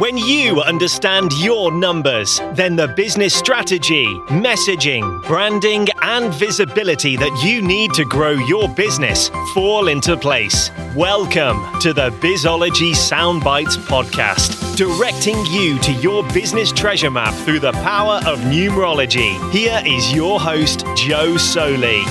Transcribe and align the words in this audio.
When 0.00 0.16
you 0.16 0.62
understand 0.62 1.30
your 1.34 1.70
numbers, 1.70 2.40
then 2.54 2.74
the 2.74 2.88
business 2.88 3.34
strategy, 3.34 4.06
messaging, 4.28 5.22
branding, 5.26 5.88
and 6.00 6.32
visibility 6.32 7.16
that 7.16 7.44
you 7.44 7.60
need 7.60 7.92
to 7.92 8.06
grow 8.06 8.30
your 8.30 8.66
business 8.66 9.28
fall 9.52 9.88
into 9.88 10.16
place. 10.16 10.70
Welcome 10.96 11.62
to 11.80 11.92
the 11.92 12.08
Bizology 12.12 12.92
Soundbites 12.92 13.76
podcast, 13.76 14.74
directing 14.74 15.44
you 15.44 15.78
to 15.80 15.92
your 15.92 16.26
business 16.32 16.72
treasure 16.72 17.10
map 17.10 17.34
through 17.44 17.60
the 17.60 17.72
power 17.72 18.22
of 18.26 18.38
numerology. 18.38 19.36
Here 19.52 19.82
is 19.84 20.14
your 20.14 20.40
host, 20.40 20.82
Jo 20.96 21.36
Soley. 21.36 22.04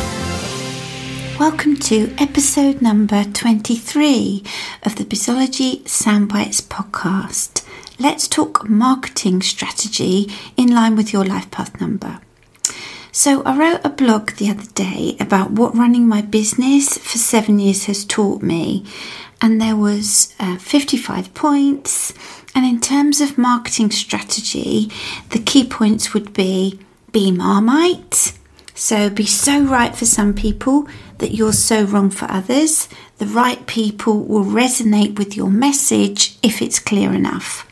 Welcome 1.40 1.78
to 1.78 2.14
episode 2.20 2.84
number 2.84 3.24
23 3.24 4.44
of 4.84 4.98
the 4.98 5.06
Bizology 5.06 5.82
Soundbites 5.86 6.62
podcast. 6.62 7.66
Let's 8.02 8.30
talk 8.30 8.70
marketing 8.70 9.42
strategy 9.42 10.32
in 10.56 10.74
line 10.74 10.96
with 10.96 11.12
your 11.12 11.26
life 11.26 11.52
path 11.52 11.82
number. 11.82 12.22
So, 13.12 13.44
I 13.44 13.58
wrote 13.58 13.82
a 13.84 13.90
blog 13.90 14.32
the 14.32 14.50
other 14.50 14.72
day 14.74 15.18
about 15.20 15.52
what 15.52 15.76
running 15.76 16.08
my 16.08 16.22
business 16.22 16.98
for 16.98 17.18
seven 17.18 17.60
years 17.60 17.86
has 17.86 18.06
taught 18.06 18.42
me, 18.42 18.86
and 19.42 19.60
there 19.60 19.76
was 19.76 20.34
uh, 20.40 20.58
55 20.60 21.34
points. 21.34 22.14
And 22.56 22.66
in 22.66 22.80
terms 22.80 23.20
of 23.20 23.38
marketing 23.38 23.92
strategy, 23.92 24.90
the 25.32 25.40
key 25.40 25.68
points 25.68 26.14
would 26.14 26.32
be 26.32 26.80
be 27.12 27.32
Marmite, 27.34 28.32
so 28.76 29.10
be 29.10 29.26
so 29.26 29.62
right 29.62 29.94
for 29.94 30.06
some 30.06 30.34
people 30.34 30.88
that 31.18 31.34
you're 31.34 31.52
so 31.52 31.84
wrong 31.84 32.12
for 32.12 32.32
others. 32.32 32.88
The 33.18 33.26
right 33.26 33.68
people 33.68 34.24
will 34.24 34.46
resonate 34.46 35.20
with 35.20 35.36
your 35.36 35.50
message 35.50 36.38
if 36.42 36.62
it's 36.62 36.80
clear 36.80 37.14
enough. 37.14 37.69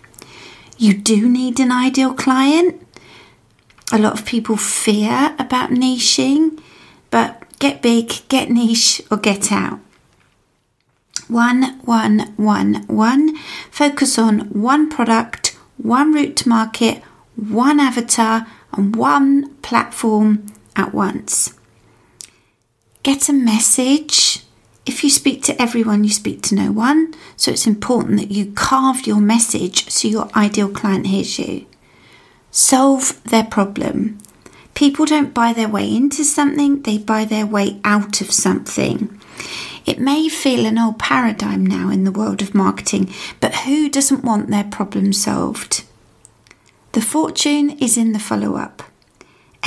You 0.78 0.94
do 0.94 1.28
need 1.28 1.60
an 1.60 1.72
ideal 1.72 2.14
client. 2.14 2.86
A 3.92 3.98
lot 3.98 4.20
of 4.20 4.26
people 4.26 4.58
fear 4.58 5.36
about 5.40 5.72
niching, 5.72 6.60
but 7.10 7.44
get 7.58 7.82
big, 7.82 8.22
get 8.28 8.50
niche, 8.50 9.02
or 9.10 9.18
get 9.18 9.52
out. 9.52 9.80
One, 11.28 11.80
one, 11.80 12.34
one, 12.38 12.86
one. 12.88 13.38
Focus 13.72 14.18
on 14.20 14.42
one 14.50 14.90
product, 14.90 15.58
one 15.78 16.14
route 16.14 16.36
to 16.38 16.50
market, 16.50 17.02
one 17.36 17.80
avatar, 17.80 18.46
and 18.74 18.96
one 18.96 19.56
platform 19.58 20.46
at 20.76 20.94
once. 20.94 21.54
Get 23.04 23.30
a 23.30 23.34
message. 23.34 24.44
If 24.88 25.04
you 25.04 25.10
speak 25.10 25.44
to 25.44 25.62
everyone, 25.62 26.06
you 26.06 26.10
speak 26.10 26.42
to 26.44 26.56
no 26.56 26.72
one. 26.72 27.14
So 27.36 27.52
it's 27.52 27.68
important 27.68 28.20
that 28.20 28.32
you 28.32 28.54
carve 28.54 29.06
your 29.06 29.20
message 29.20 29.90
so 29.90 30.08
your 30.08 30.30
ideal 30.34 30.70
client 30.70 31.08
hears 31.08 31.38
you. 31.38 31.66
Solve 32.52 33.22
their 33.26 33.44
problem. 33.44 34.18
People 34.76 35.06
don't 35.06 35.34
buy 35.34 35.52
their 35.52 35.68
way 35.68 35.94
into 35.94 36.24
something, 36.24 36.84
they 36.84 36.98
buy 36.98 37.26
their 37.26 37.46
way 37.46 37.82
out 37.84 38.22
of 38.22 38.32
something. 38.32 39.20
It 39.86 40.00
may 40.00 40.30
feel 40.30 40.66
an 40.66 40.78
old 40.78 41.00
paradigm 41.00 41.66
now 41.66 41.90
in 41.90 42.04
the 42.04 42.12
world 42.12 42.42
of 42.42 42.56
marketing, 42.56 43.12
but 43.40 43.56
who 43.56 43.90
doesn't 43.90 44.24
want 44.24 44.50
their 44.50 44.64
problem 44.64 45.12
solved? 45.14 45.84
The 46.94 47.02
fortune 47.02 47.72
is 47.72 47.98
in 47.98 48.14
the 48.14 48.20
follow 48.20 48.56
up. 48.56 48.84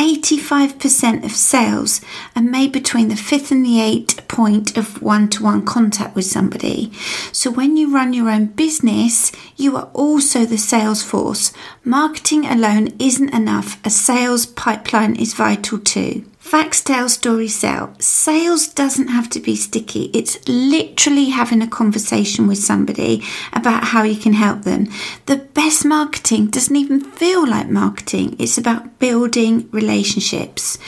85% 0.00 1.24
of 1.24 1.32
sales 1.32 2.00
are 2.34 2.40
made 2.40 2.72
between 2.72 3.08
the 3.08 3.16
fifth 3.16 3.50
and 3.50 3.62
the 3.62 3.82
eighth 3.82 4.26
point 4.28 4.74
of 4.78 5.02
one 5.02 5.28
to 5.28 5.42
one 5.42 5.62
contact 5.62 6.16
with 6.16 6.24
somebody. 6.24 6.90
So 7.32 7.50
when 7.50 7.76
you 7.76 7.92
run 7.92 8.14
your 8.14 8.30
own 8.30 8.46
business, 8.46 9.30
you 9.56 9.76
are 9.76 9.90
also 9.92 10.46
the 10.46 10.56
sales 10.56 11.02
force. 11.02 11.52
Marketing 11.84 12.46
alone 12.46 12.88
isn't 12.98 13.34
enough, 13.34 13.78
a 13.84 13.90
sales 13.90 14.46
pipeline 14.46 15.16
is 15.16 15.34
vital 15.34 15.78
too. 15.78 16.24
Facts 16.40 16.80
tell, 16.80 17.10
stories 17.10 17.54
sell. 17.54 17.94
Sales 18.00 18.66
doesn't 18.66 19.08
have 19.08 19.28
to 19.28 19.40
be 19.40 19.54
sticky. 19.54 20.10
It's 20.14 20.38
literally 20.48 21.26
having 21.26 21.60
a 21.60 21.68
conversation 21.68 22.48
with 22.48 22.56
somebody 22.58 23.22
about 23.52 23.84
how 23.84 24.04
you 24.04 24.16
can 24.16 24.32
help 24.32 24.62
them. 24.62 24.88
The 25.26 25.36
best 25.36 25.84
marketing 25.84 26.46
doesn't 26.46 26.74
even 26.74 27.02
feel 27.02 27.46
like 27.46 27.68
marketing, 27.68 28.36
it's 28.38 28.56
about 28.56 28.98
building 28.98 29.68
relationships. 29.70 30.78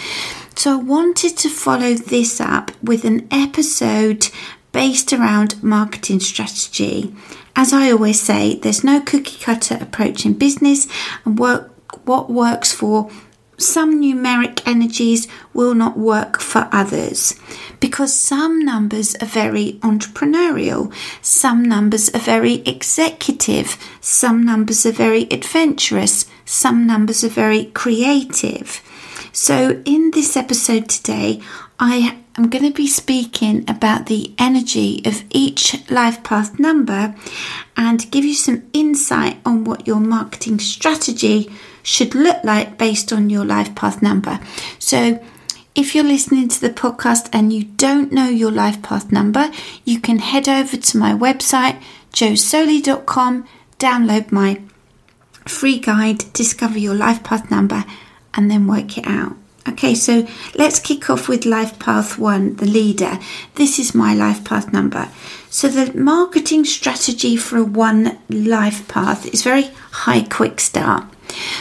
So, 0.56 0.80
I 0.80 0.82
wanted 0.82 1.36
to 1.36 1.50
follow 1.50 1.94
this 1.94 2.40
up 2.40 2.70
with 2.82 3.04
an 3.04 3.28
episode 3.30 4.28
based 4.72 5.12
around 5.12 5.62
marketing 5.62 6.20
strategy. 6.20 7.14
As 7.54 7.74
I 7.74 7.92
always 7.92 8.20
say, 8.20 8.56
there's 8.56 8.82
no 8.82 9.02
cookie 9.02 9.38
cutter 9.38 9.76
approach 9.80 10.24
in 10.24 10.32
business, 10.32 10.88
and 11.26 11.38
work, 11.38 11.70
what 12.06 12.30
works 12.30 12.72
for 12.72 13.10
some 13.58 14.00
numeric 14.00 14.66
energies 14.66 15.28
will 15.54 15.74
not 15.74 15.98
work 15.98 16.40
for 16.40 16.68
others 16.72 17.34
because 17.80 18.14
some 18.14 18.64
numbers 18.64 19.14
are 19.16 19.26
very 19.26 19.74
entrepreneurial, 19.82 20.92
some 21.20 21.62
numbers 21.64 22.08
are 22.14 22.20
very 22.20 22.54
executive, 22.66 23.76
some 24.00 24.44
numbers 24.44 24.86
are 24.86 24.92
very 24.92 25.24
adventurous, 25.30 26.26
some 26.44 26.86
numbers 26.86 27.22
are 27.22 27.28
very 27.28 27.66
creative. 27.66 28.80
So, 29.32 29.82
in 29.84 30.10
this 30.10 30.36
episode 30.36 30.88
today, 30.88 31.40
I 31.78 32.18
am 32.36 32.48
going 32.48 32.64
to 32.64 32.72
be 32.72 32.86
speaking 32.86 33.68
about 33.68 34.06
the 34.06 34.34
energy 34.38 35.02
of 35.04 35.24
each 35.30 35.90
life 35.90 36.22
path 36.22 36.58
number 36.58 37.14
and 37.76 38.10
give 38.10 38.24
you 38.24 38.34
some 38.34 38.62
insight 38.72 39.38
on 39.44 39.64
what 39.64 39.86
your 39.86 40.00
marketing 40.00 40.58
strategy 40.58 41.50
should 41.82 42.14
look 42.14 42.42
like 42.44 42.78
based 42.78 43.12
on 43.12 43.30
your 43.30 43.44
life 43.44 43.74
path 43.74 44.02
number. 44.02 44.40
So, 44.78 45.22
if 45.74 45.94
you're 45.94 46.04
listening 46.04 46.48
to 46.48 46.60
the 46.60 46.70
podcast 46.70 47.30
and 47.32 47.52
you 47.52 47.64
don't 47.64 48.12
know 48.12 48.28
your 48.28 48.50
life 48.50 48.82
path 48.82 49.10
number, 49.10 49.50
you 49.84 50.00
can 50.00 50.18
head 50.18 50.48
over 50.48 50.76
to 50.76 50.98
my 50.98 51.12
website, 51.12 51.82
josoley.com, 52.12 53.46
download 53.78 54.30
my 54.30 54.60
free 55.46 55.78
guide, 55.78 56.30
discover 56.34 56.78
your 56.78 56.94
life 56.94 57.24
path 57.24 57.50
number, 57.50 57.84
and 58.34 58.50
then 58.50 58.66
work 58.66 58.98
it 58.98 59.06
out. 59.06 59.36
Okay, 59.68 59.94
so 59.94 60.26
let's 60.56 60.80
kick 60.80 61.08
off 61.08 61.28
with 61.28 61.46
life 61.46 61.78
path 61.78 62.18
one, 62.18 62.56
the 62.56 62.66
leader. 62.66 63.18
This 63.54 63.78
is 63.78 63.94
my 63.94 64.12
life 64.12 64.44
path 64.44 64.72
number. 64.72 65.08
So, 65.50 65.68
the 65.68 65.96
marketing 65.96 66.64
strategy 66.64 67.36
for 67.36 67.58
a 67.58 67.64
one 67.64 68.18
life 68.28 68.88
path 68.88 69.26
is 69.26 69.42
very 69.42 69.70
high 69.92 70.22
quick 70.22 70.58
start. 70.58 71.11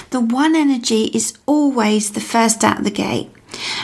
The 0.09 0.19
one 0.19 0.55
energy 0.55 1.05
is 1.13 1.37
always 1.45 2.11
the 2.11 2.19
first 2.19 2.63
out 2.63 2.83
the 2.83 2.91
gate. 2.91 3.29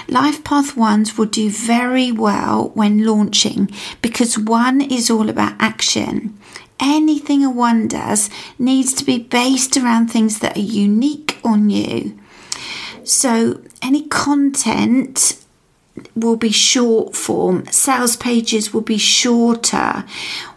Life 0.07 0.43
Path 0.43 0.77
ones 0.77 1.17
will 1.17 1.25
do 1.25 1.49
very 1.49 2.11
well 2.11 2.71
when 2.73 3.05
launching 3.05 3.69
because 4.01 4.37
one 4.37 4.81
is 4.81 5.09
all 5.09 5.29
about 5.29 5.55
action. 5.59 6.37
Anything 6.79 7.43
a 7.43 7.49
one 7.49 7.87
does 7.87 8.29
needs 8.59 8.93
to 8.93 9.03
be 9.03 9.17
based 9.17 9.75
around 9.77 10.07
things 10.07 10.39
that 10.39 10.57
are 10.57 10.61
unique 10.61 11.39
or 11.43 11.57
new. 11.57 12.17
So, 13.03 13.61
any 13.81 14.03
content 14.07 15.37
will 16.15 16.37
be 16.37 16.51
short 16.51 17.15
form, 17.15 17.65
sales 17.67 18.15
pages 18.15 18.73
will 18.73 18.81
be 18.81 18.97
shorter. 18.97 20.05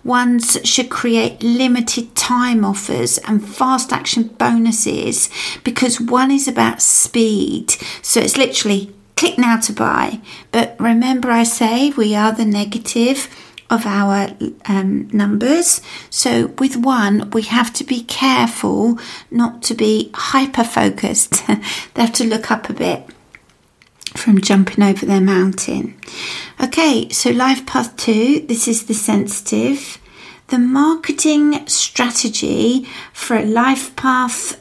Ones 0.05 0.59
should 0.65 0.91
create 0.91 1.43
limited 1.43 2.15
time 2.15 2.65
offers 2.65 3.19
and 3.19 3.47
fast 3.47 3.93
action 3.93 4.25
bonuses 4.39 5.29
because 5.65 6.01
one 6.01 6.31
is 6.31 6.49
about 6.49 6.83
speed. 6.83 7.71
So 8.03 8.21
it's 8.21 8.37
literally 8.37 8.93
click 9.17 9.39
now 9.39 9.59
to 9.61 9.73
buy. 9.73 10.21
But 10.53 10.77
remember, 10.81 11.31
I 11.31 11.43
say 11.43 11.91
we 11.91 12.15
are 12.15 12.33
the 12.33 12.47
negative 12.47 13.29
of 13.69 13.87
our 13.87 14.31
um, 14.67 15.09
numbers. 15.13 15.81
So 16.11 16.49
with 16.59 16.77
one, 16.77 17.31
we 17.31 17.43
have 17.43 17.73
to 17.75 17.85
be 17.85 18.03
careful 18.03 18.99
not 19.31 19.63
to 19.65 19.75
be 19.75 20.11
hyper 20.15 20.65
focused. 20.65 21.47
they 21.95 22.03
have 22.03 22.13
to 22.15 22.25
look 22.25 22.51
up 22.51 22.69
a 22.69 22.73
bit 22.73 23.07
from 24.17 24.41
jumping 24.41 24.83
over 24.83 25.07
their 25.07 25.21
mountain. 25.21 25.99
Okay, 26.63 27.09
so 27.11 27.31
life 27.31 27.67
path 27.67 27.97
two, 27.97 28.45
this 28.47 28.69
is 28.69 28.87
the 28.87 28.95
sensitive. 28.95 29.99
The 30.49 30.59
marketing 30.59 31.67
strategy 31.69 32.87
for 33.13 33.37
a 33.37 33.45
life 33.45 33.95
path 33.97 34.61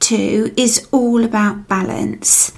two 0.00 0.52
is 0.56 0.88
all 0.90 1.24
about 1.24 1.68
balance. 1.68 2.52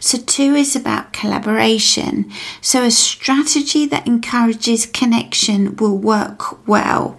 So, 0.00 0.18
two 0.18 0.54
is 0.54 0.74
about 0.74 1.12
collaboration. 1.12 2.30
So, 2.60 2.82
a 2.82 2.90
strategy 2.90 3.86
that 3.86 4.06
encourages 4.06 4.86
connection 4.86 5.76
will 5.76 5.96
work 5.96 6.66
well. 6.66 7.16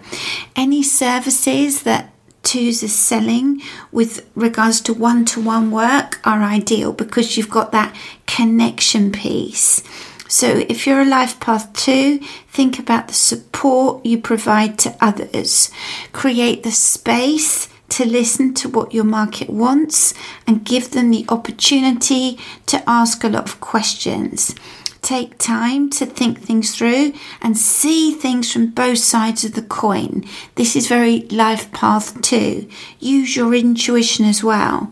Any 0.54 0.82
services 0.82 1.84
that 1.84 2.09
twos 2.42 2.82
are 2.82 2.88
selling 2.88 3.60
with 3.92 4.28
regards 4.34 4.80
to 4.82 4.94
one 4.94 5.24
to 5.26 5.40
one 5.40 5.70
work 5.70 6.20
are 6.24 6.42
ideal 6.42 6.92
because 6.92 7.36
you've 7.36 7.50
got 7.50 7.72
that 7.72 7.94
connection 8.26 9.12
piece. 9.12 9.82
So, 10.28 10.64
if 10.68 10.86
you're 10.86 11.00
a 11.00 11.04
life 11.04 11.40
path 11.40 11.72
two, 11.72 12.18
think 12.48 12.78
about 12.78 13.08
the 13.08 13.14
support 13.14 14.06
you 14.06 14.18
provide 14.18 14.78
to 14.80 14.96
others. 15.00 15.70
Create 16.12 16.62
the 16.62 16.70
space 16.70 17.66
to 17.66 17.74
to 17.90 18.04
listen 18.06 18.54
to 18.54 18.68
what 18.68 18.94
your 18.94 19.04
market 19.04 19.50
wants 19.50 20.14
and 20.46 20.64
give 20.64 20.92
them 20.92 21.10
the 21.10 21.26
opportunity 21.28 22.38
to 22.66 22.82
ask 22.88 23.22
a 23.22 23.28
lot 23.28 23.44
of 23.44 23.60
questions. 23.60 24.54
Take 25.02 25.38
time 25.38 25.88
to 25.90 26.06
think 26.06 26.40
things 26.40 26.76
through 26.76 27.14
and 27.40 27.56
see 27.56 28.12
things 28.12 28.52
from 28.52 28.68
both 28.68 28.98
sides 28.98 29.44
of 29.44 29.54
the 29.54 29.62
coin. 29.62 30.24
This 30.56 30.76
is 30.76 30.88
very 30.88 31.20
life 31.28 31.72
path 31.72 32.20
two. 32.20 32.68
Use 32.98 33.34
your 33.34 33.54
intuition 33.54 34.24
as 34.26 34.44
well. 34.44 34.90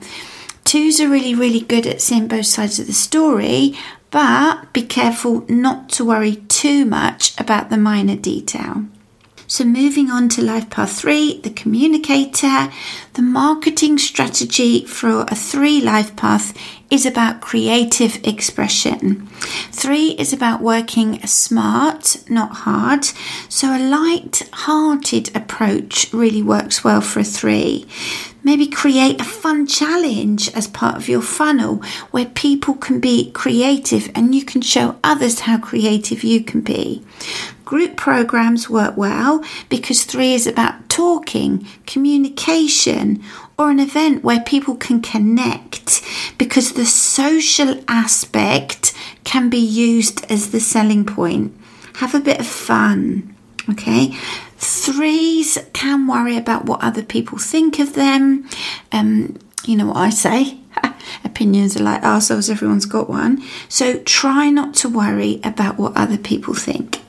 Twos 0.64 1.00
are 1.00 1.08
really, 1.08 1.34
really 1.34 1.60
good 1.60 1.86
at 1.86 2.00
seeing 2.00 2.28
both 2.28 2.46
sides 2.46 2.78
of 2.78 2.86
the 2.86 2.92
story, 2.92 3.74
but 4.10 4.72
be 4.72 4.82
careful 4.82 5.44
not 5.48 5.88
to 5.90 6.04
worry 6.04 6.36
too 6.48 6.84
much 6.84 7.38
about 7.40 7.70
the 7.70 7.76
minor 7.76 8.16
detail. 8.16 8.84
So, 9.46 9.64
moving 9.64 10.10
on 10.10 10.28
to 10.30 10.42
life 10.42 10.68
path 10.68 10.92
three, 10.92 11.40
the 11.40 11.48
communicator, 11.48 12.70
the 13.14 13.22
marketing 13.22 13.96
strategy 13.96 14.84
for 14.84 15.22
a 15.22 15.34
three 15.34 15.80
life 15.80 16.14
path 16.16 16.52
is 16.90 17.04
about 17.04 17.40
creative 17.40 18.18
expression. 18.24 19.26
Three 19.70 20.10
is 20.12 20.32
about 20.32 20.62
working 20.62 21.24
smart, 21.26 22.16
not 22.28 22.52
hard. 22.52 23.04
So, 23.48 23.76
a 23.76 23.78
light 23.78 24.48
hearted 24.52 25.34
approach 25.36 26.12
really 26.12 26.42
works 26.42 26.82
well 26.82 27.00
for 27.00 27.20
a 27.20 27.24
three. 27.24 27.86
Maybe 28.42 28.66
create 28.66 29.20
a 29.20 29.24
fun 29.24 29.66
challenge 29.66 30.48
as 30.54 30.66
part 30.66 30.96
of 30.96 31.08
your 31.08 31.20
funnel 31.20 31.82
where 32.12 32.26
people 32.26 32.74
can 32.74 33.00
be 33.00 33.30
creative 33.32 34.10
and 34.14 34.34
you 34.34 34.44
can 34.44 34.62
show 34.62 34.96
others 35.04 35.40
how 35.40 35.58
creative 35.58 36.24
you 36.24 36.42
can 36.42 36.62
be. 36.62 37.04
Group 37.66 37.96
programs 37.96 38.70
work 38.70 38.96
well 38.96 39.44
because 39.68 40.04
three 40.04 40.32
is 40.32 40.46
about 40.46 40.87
talking, 40.98 41.64
communication, 41.86 43.22
or 43.56 43.70
an 43.70 43.78
event 43.78 44.24
where 44.24 44.40
people 44.40 44.74
can 44.74 45.00
connect 45.00 46.02
because 46.38 46.72
the 46.72 46.84
social 46.84 47.80
aspect 47.86 48.92
can 49.22 49.48
be 49.48 49.58
used 49.58 50.28
as 50.28 50.50
the 50.50 50.58
selling 50.58 51.04
point. 51.04 51.56
Have 51.98 52.16
a 52.16 52.20
bit 52.20 52.40
of 52.40 52.48
fun. 52.48 53.32
Okay, 53.70 54.12
threes 54.56 55.56
can 55.72 56.08
worry 56.08 56.36
about 56.36 56.64
what 56.64 56.82
other 56.82 57.04
people 57.04 57.38
think 57.38 57.78
of 57.78 57.94
them. 57.94 58.48
Um, 58.90 59.38
you 59.66 59.76
know 59.76 59.86
what 59.86 59.98
I 59.98 60.10
say? 60.10 60.58
Opinions 61.24 61.76
are 61.76 61.84
like 61.84 62.02
ourselves, 62.02 62.50
everyone's 62.50 62.86
got 62.86 63.08
one. 63.08 63.40
So 63.68 64.00
try 64.00 64.50
not 64.50 64.74
to 64.76 64.88
worry 64.88 65.40
about 65.44 65.78
what 65.78 65.96
other 65.96 66.18
people 66.18 66.54
think. 66.54 67.02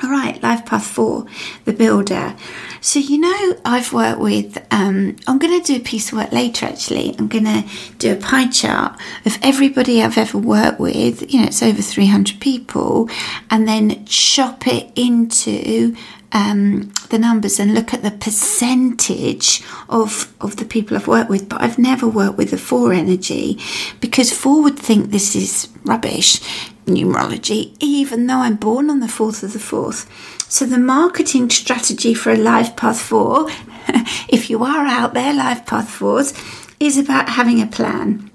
All 0.00 0.10
right, 0.10 0.40
life 0.44 0.64
path 0.64 0.86
four, 0.86 1.26
the 1.64 1.72
builder. 1.72 2.36
So, 2.80 3.00
you 3.00 3.18
know, 3.18 3.56
I've 3.64 3.92
worked 3.92 4.20
with, 4.20 4.56
um, 4.70 5.16
I'm 5.26 5.38
going 5.38 5.60
to 5.60 5.66
do 5.66 5.80
a 5.80 5.84
piece 5.84 6.12
of 6.12 6.18
work 6.18 6.30
later 6.30 6.66
actually. 6.66 7.16
I'm 7.18 7.26
going 7.26 7.46
to 7.46 7.64
do 7.98 8.12
a 8.12 8.16
pie 8.16 8.46
chart 8.46 8.96
of 9.26 9.38
everybody 9.42 10.00
I've 10.00 10.16
ever 10.16 10.38
worked 10.38 10.78
with. 10.78 11.32
You 11.32 11.40
know, 11.40 11.46
it's 11.46 11.64
over 11.64 11.82
300 11.82 12.40
people, 12.40 13.10
and 13.50 13.66
then 13.66 14.04
chop 14.04 14.68
it 14.68 14.92
into 14.94 15.96
um, 16.30 16.92
the 17.10 17.18
numbers 17.18 17.58
and 17.58 17.74
look 17.74 17.92
at 17.92 18.02
the 18.02 18.10
percentage 18.10 19.62
of 19.88 20.32
of 20.40 20.56
the 20.56 20.64
people 20.64 20.96
I've 20.96 21.08
worked 21.08 21.30
with, 21.30 21.48
but 21.48 21.60
I've 21.60 21.78
never 21.78 22.06
worked 22.06 22.36
with 22.36 22.50
the 22.50 22.58
four 22.58 22.92
energy 22.92 23.58
because 24.00 24.32
four 24.32 24.62
would 24.62 24.78
think 24.78 25.10
this 25.10 25.34
is 25.34 25.68
rubbish 25.84 26.40
numerology, 26.88 27.76
even 27.80 28.26
though 28.26 28.38
I'm 28.38 28.56
born 28.56 28.90
on 28.90 29.00
the 29.00 29.08
fourth 29.08 29.42
of 29.42 29.52
the 29.52 29.58
fourth. 29.58 30.08
So 30.50 30.64
the 30.64 30.78
marketing 30.78 31.50
strategy 31.50 32.14
for 32.14 32.32
a 32.32 32.36
life 32.36 32.74
path 32.76 33.00
four, 33.00 33.48
if 34.28 34.50
you 34.50 34.64
are 34.64 34.86
out 34.86 35.14
there, 35.14 35.34
life 35.34 35.66
path 35.66 35.90
fours, 35.90 36.32
is 36.80 36.96
about 36.98 37.28
having 37.28 37.60
a 37.60 37.66
plan. 37.66 38.27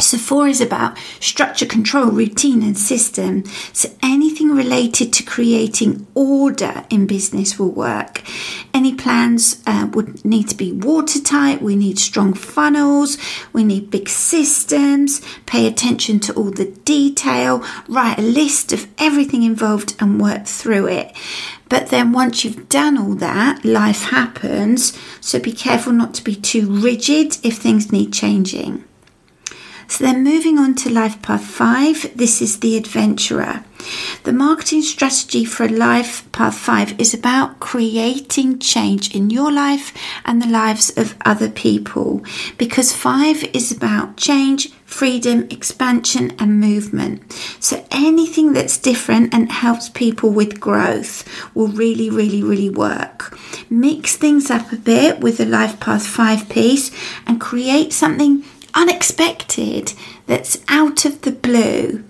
So, 0.00 0.18
four 0.18 0.48
is 0.48 0.60
about 0.60 0.98
structure, 1.20 1.66
control, 1.66 2.10
routine, 2.10 2.62
and 2.62 2.76
system. 2.76 3.44
So, 3.72 3.90
anything 4.02 4.50
related 4.50 5.12
to 5.12 5.22
creating 5.22 6.04
order 6.14 6.84
in 6.90 7.06
business 7.06 7.60
will 7.60 7.70
work. 7.70 8.22
Any 8.74 8.92
plans 8.92 9.62
uh, 9.68 9.88
would 9.92 10.24
need 10.24 10.48
to 10.48 10.56
be 10.56 10.72
watertight. 10.72 11.62
We 11.62 11.76
need 11.76 12.00
strong 12.00 12.34
funnels. 12.34 13.18
We 13.52 13.62
need 13.62 13.92
big 13.92 14.08
systems. 14.08 15.20
Pay 15.46 15.68
attention 15.68 16.18
to 16.20 16.32
all 16.34 16.50
the 16.50 16.72
detail. 16.84 17.64
Write 17.86 18.18
a 18.18 18.22
list 18.22 18.72
of 18.72 18.88
everything 18.98 19.44
involved 19.44 19.94
and 20.00 20.20
work 20.20 20.46
through 20.46 20.88
it. 20.88 21.16
But 21.68 21.90
then 21.90 22.10
once 22.10 22.44
you've 22.44 22.68
done 22.68 22.98
all 22.98 23.14
that, 23.14 23.64
life 23.64 24.02
happens. 24.02 24.98
So, 25.20 25.38
be 25.38 25.52
careful 25.52 25.92
not 25.92 26.14
to 26.14 26.24
be 26.24 26.34
too 26.34 26.66
rigid 26.68 27.38
if 27.44 27.58
things 27.58 27.92
need 27.92 28.12
changing. 28.12 28.82
So 29.88 30.04
then 30.04 30.24
moving 30.24 30.58
on 30.58 30.74
to 30.76 30.90
life 30.90 31.20
path 31.22 31.44
five, 31.44 32.10
this 32.16 32.40
is 32.40 32.60
the 32.60 32.76
adventurer. 32.76 33.64
The 34.22 34.32
marketing 34.32 34.82
strategy 34.82 35.44
for 35.44 35.68
life 35.68 36.30
path 36.32 36.56
five 36.56 36.98
is 36.98 37.12
about 37.12 37.60
creating 37.60 38.58
change 38.58 39.14
in 39.14 39.28
your 39.28 39.52
life 39.52 39.92
and 40.24 40.40
the 40.40 40.46
lives 40.46 40.96
of 40.96 41.14
other 41.24 41.50
people 41.50 42.24
because 42.56 42.94
five 42.94 43.44
is 43.52 43.70
about 43.70 44.16
change, 44.16 44.72
freedom, 44.86 45.46
expansion, 45.50 46.32
and 46.38 46.60
movement. 46.60 47.30
So 47.60 47.86
anything 47.90 48.54
that's 48.54 48.78
different 48.78 49.34
and 49.34 49.52
helps 49.52 49.90
people 49.90 50.30
with 50.30 50.60
growth 50.60 51.28
will 51.54 51.68
really, 51.68 52.08
really, 52.08 52.42
really 52.42 52.70
work. 52.70 53.38
Mix 53.68 54.16
things 54.16 54.50
up 54.50 54.72
a 54.72 54.76
bit 54.76 55.20
with 55.20 55.36
the 55.36 55.46
life 55.46 55.78
path 55.78 56.06
five 56.06 56.48
piece 56.48 56.90
and 57.26 57.40
create 57.40 57.92
something 57.92 58.44
unexpected, 58.74 59.92
that's 60.26 60.62
out 60.68 61.04
of 61.04 61.22
the 61.22 61.32
blue. 61.32 62.04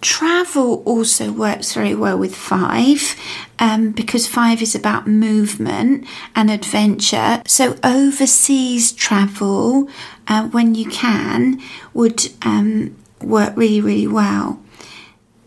Travel 0.00 0.82
also 0.84 1.32
works 1.32 1.72
very 1.72 1.94
well 1.94 2.16
with 2.16 2.34
five 2.34 3.16
um, 3.58 3.90
because 3.90 4.28
five 4.28 4.62
is 4.62 4.74
about 4.76 5.08
movement 5.08 6.06
and 6.36 6.50
adventure. 6.50 7.42
So, 7.46 7.76
overseas 7.82 8.92
travel, 8.92 9.88
uh, 10.28 10.46
when 10.48 10.76
you 10.76 10.88
can, 10.88 11.60
would 11.94 12.30
um, 12.42 12.96
work 13.20 13.56
really, 13.56 13.80
really 13.80 14.06
well. 14.06 14.62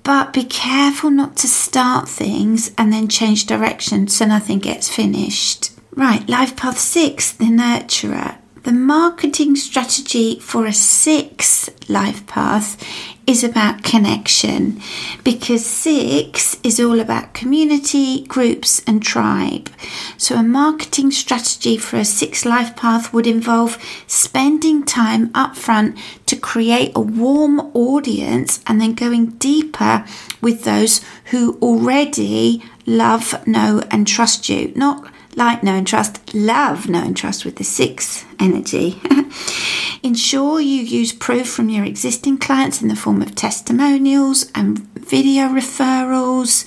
But 0.03 0.33
be 0.33 0.43
careful 0.43 1.11
not 1.11 1.37
to 1.37 1.47
start 1.47 2.09
things 2.09 2.73
and 2.77 2.91
then 2.91 3.07
change 3.07 3.45
direction 3.45 4.07
so 4.07 4.25
nothing 4.25 4.59
gets 4.59 4.89
finished. 4.89 5.71
Right, 5.93 6.27
life 6.27 6.55
path 6.57 6.79
six, 6.79 7.31
the 7.31 7.45
nurturer. 7.45 8.40
The 8.63 8.71
marketing 8.71 9.55
strategy 9.55 10.37
for 10.39 10.67
a 10.67 10.73
six 10.73 11.67
life 11.89 12.27
path 12.27 12.77
is 13.25 13.43
about 13.43 13.81
connection 13.81 14.79
because 15.23 15.65
six 15.65 16.59
is 16.63 16.79
all 16.79 16.99
about 16.99 17.33
community, 17.33 18.23
groups, 18.25 18.83
and 18.85 19.01
tribe. 19.01 19.67
So, 20.15 20.35
a 20.35 20.43
marketing 20.43 21.09
strategy 21.09 21.75
for 21.77 21.97
a 21.97 22.05
six 22.05 22.45
life 22.45 22.75
path 22.75 23.11
would 23.11 23.25
involve 23.25 23.79
spending 24.05 24.83
time 24.85 25.29
upfront 25.29 25.97
to 26.27 26.35
create 26.35 26.91
a 26.93 27.01
warm 27.01 27.59
audience 27.73 28.61
and 28.67 28.79
then 28.79 28.93
going 28.93 29.31
deeper 29.37 30.05
with 30.39 30.65
those 30.65 31.01
who 31.31 31.57
already 31.63 32.63
love, 32.85 33.47
know, 33.47 33.81
and 33.89 34.05
trust 34.07 34.49
you. 34.49 34.71
Not 34.75 35.11
like, 35.35 35.63
know, 35.63 35.75
and 35.75 35.87
trust, 35.87 36.33
love, 36.33 36.89
know, 36.89 37.03
and 37.03 37.15
trust 37.15 37.45
with 37.45 37.55
the 37.55 37.63
six 37.63 38.25
energy. 38.39 39.01
Ensure 40.03 40.59
you 40.59 40.81
use 40.81 41.13
proof 41.13 41.47
from 41.49 41.69
your 41.69 41.85
existing 41.85 42.37
clients 42.37 42.81
in 42.81 42.87
the 42.87 42.95
form 42.95 43.21
of 43.21 43.35
testimonials 43.35 44.51
and 44.53 44.79
video 44.95 45.47
referrals. 45.47 46.65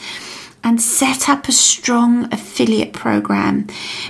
And 0.67 0.81
set 0.81 1.29
up 1.29 1.47
a 1.47 1.53
strong 1.53 2.33
affiliate 2.33 2.95
program 2.95 3.67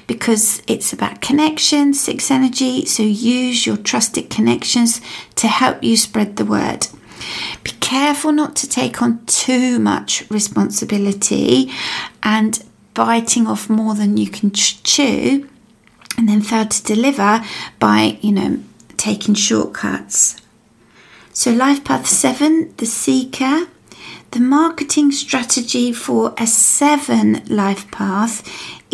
because 0.06 0.62
it's 0.68 0.92
about 0.92 1.20
connections, 1.20 1.98
six 1.98 2.30
energy. 2.30 2.84
So 2.86 3.02
use 3.02 3.66
your 3.66 3.76
trusted 3.76 4.30
connections 4.30 5.00
to 5.34 5.48
help 5.48 5.82
you 5.82 5.96
spread 5.96 6.36
the 6.36 6.44
word. 6.44 6.86
Be 7.64 7.72
careful 7.80 8.30
not 8.30 8.54
to 8.56 8.68
take 8.68 9.02
on 9.02 9.24
too 9.26 9.80
much 9.80 10.30
responsibility 10.30 11.72
and 12.22 12.62
biting 12.94 13.46
off 13.46 13.68
more 13.68 13.94
than 13.94 14.16
you 14.16 14.28
can 14.28 14.50
chew, 14.52 15.48
and 16.16 16.28
then 16.28 16.40
fail 16.40 16.66
to 16.66 16.82
deliver 16.82 17.44
by, 17.78 18.18
you 18.20 18.32
know, 18.32 18.60
taking 18.96 19.34
shortcuts. 19.34 20.40
So, 21.32 21.50
life 21.50 21.84
path 21.84 22.06
seven, 22.06 22.72
the 22.76 22.86
seeker. 22.86 23.66
The 24.30 24.40
marketing 24.40 25.12
strategy 25.12 25.92
for 25.92 26.34
a 26.38 26.46
seven 26.46 27.44
life 27.46 27.88
path 27.92 28.42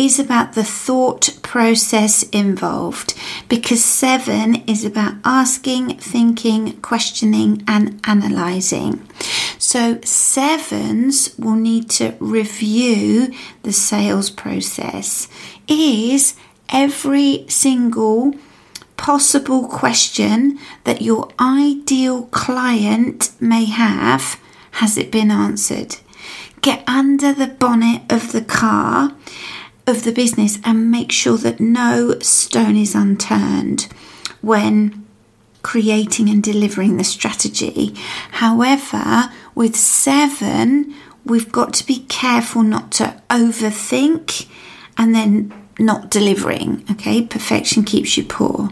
is 0.01 0.17
about 0.17 0.53
the 0.53 0.63
thought 0.63 1.37
process 1.43 2.23
involved 2.29 3.13
because 3.47 3.83
seven 3.83 4.55
is 4.67 4.83
about 4.83 5.13
asking, 5.23 5.95
thinking, 5.99 6.73
questioning, 6.81 7.63
and 7.67 8.01
analysing. 8.03 9.07
So, 9.59 10.01
sevens 10.03 11.37
will 11.37 11.55
need 11.55 11.87
to 11.91 12.15
review 12.19 13.31
the 13.61 13.71
sales 13.71 14.31
process. 14.31 15.27
Is 15.67 16.35
every 16.69 17.45
single 17.47 18.33
possible 18.97 19.67
question 19.67 20.57
that 20.83 21.03
your 21.03 21.29
ideal 21.39 22.23
client 22.27 23.31
may 23.39 23.65
have 23.65 24.39
has 24.71 24.97
it 24.97 25.11
been 25.11 25.29
answered? 25.29 25.97
Get 26.61 26.83
under 26.87 27.33
the 27.33 27.47
bonnet 27.47 28.11
of 28.11 28.31
the 28.31 28.41
car 28.41 29.15
of 29.91 30.03
the 30.03 30.11
business 30.11 30.57
and 30.63 30.89
make 30.89 31.11
sure 31.11 31.37
that 31.37 31.59
no 31.59 32.17
stone 32.19 32.75
is 32.75 32.95
unturned 32.95 33.87
when 34.41 35.05
creating 35.61 36.29
and 36.29 36.41
delivering 36.41 36.97
the 36.97 37.03
strategy. 37.03 37.93
However, 38.31 39.29
with 39.53 39.75
seven, 39.75 40.95
we've 41.25 41.51
got 41.51 41.73
to 41.73 41.85
be 41.85 42.05
careful 42.09 42.63
not 42.63 42.91
to 42.93 43.21
overthink 43.29 44.47
and 44.97 45.13
then 45.13 45.53
not 45.77 46.09
delivering. 46.09 46.83
Okay, 46.91 47.21
perfection 47.21 47.83
keeps 47.83 48.17
you 48.17 48.23
poor. 48.23 48.69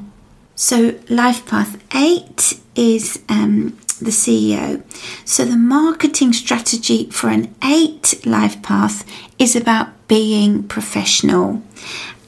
So, 0.55 0.99
life 1.09 1.45
path 1.45 1.81
eight 1.95 2.59
is 2.75 3.23
um, 3.29 3.77
the 3.99 4.11
CEO. 4.11 4.83
So, 5.25 5.45
the 5.45 5.57
marketing 5.57 6.33
strategy 6.33 7.09
for 7.11 7.29
an 7.29 7.53
eight 7.63 8.25
life 8.25 8.61
path 8.61 9.05
is 9.37 9.55
about 9.55 9.89
being 10.09 10.63
professional. 10.63 11.61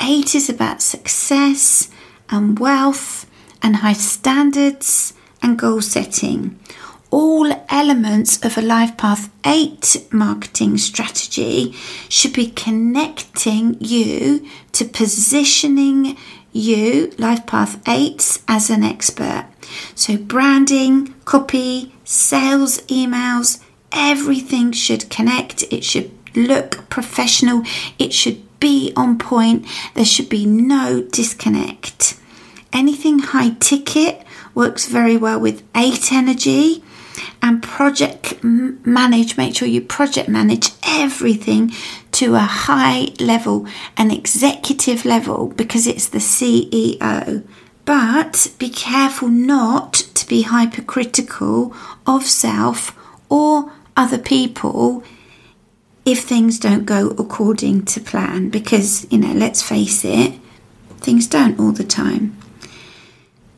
Eight 0.02 0.34
is 0.34 0.50
about 0.50 0.82
success 0.82 1.90
and 2.30 2.58
wealth 2.58 3.30
and 3.62 3.78
high 3.78 3.94
standards 3.94 5.14
and 5.42 5.60
goal 5.60 5.82
setting. 5.82 6.58
All 7.10 7.52
elements 7.68 8.42
of 8.46 8.58
a 8.58 8.62
Life 8.62 8.96
Path 8.96 9.30
8 9.46 10.08
marketing 10.12 10.78
strategy 10.78 11.74
should 12.08 12.32
be 12.32 12.52
connecting 12.52 13.76
you 13.82 14.48
to 14.72 14.86
positioning 14.86 16.16
you, 16.54 17.12
Life 17.18 17.46
Path 17.46 17.82
8, 17.88 18.44
as 18.48 18.70
an 18.70 18.84
expert. 18.84 19.48
So, 19.96 20.18
branding, 20.18 21.16
copy, 21.26 21.94
sales 22.06 22.80
emails, 22.84 23.62
everything 23.92 24.72
should 24.72 25.10
connect. 25.10 25.64
It 25.64 25.84
should 25.84 26.21
look 26.36 26.90
professional. 26.90 27.64
It 28.00 28.14
should 28.14 28.42
be 28.60 28.94
on 28.96 29.18
point. 29.18 29.66
There 29.94 30.06
should 30.06 30.30
be 30.30 30.46
no 30.46 31.02
disconnect. 31.02 32.18
Anything 32.74 33.20
high 33.20 33.56
ticket 33.60 34.24
works 34.54 34.88
very 34.88 35.18
well 35.18 35.40
with 35.40 35.64
8 35.76 36.12
energy 36.12 36.84
and 37.42 37.62
project 37.62 38.42
manage 38.44 39.38
make 39.38 39.56
sure 39.56 39.68
you 39.68 39.82
project 39.82 40.30
manage 40.30 40.72
everything 40.84 41.72
to 42.12 42.36
a 42.36 42.40
high 42.40 43.08
level 43.20 43.68
an 43.98 44.12
executive 44.12 45.04
level 45.06 45.48
because 45.48 45.88
it's 45.88 46.08
the 46.08 46.20
CEO 46.20 47.44
but 47.84 48.48
be 48.60 48.70
careful 48.70 49.28
not 49.28 49.94
to 49.94 50.28
be 50.28 50.44
hypercritical 50.44 51.76
of 52.06 52.24
self 52.26 52.98
or 53.30 53.72
other 53.98 54.18
people 54.18 55.04
if 56.06 56.24
things 56.24 56.60
don't 56.60 56.86
go 56.86 57.10
according 57.12 57.86
to 57.86 58.00
plan 58.00 58.50
because 58.50 59.06
you 59.12 59.18
know 59.18 59.34
let's 59.34 59.62
face 59.62 60.04
it 60.04 60.34
things 60.98 61.28
don't 61.28 61.60
all 61.60 61.72
the 61.72 61.84
time 61.84 62.36